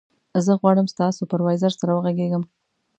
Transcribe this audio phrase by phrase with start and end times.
[0.45, 2.43] زه غواړم ستا سوپروایزر سره وغږېږم.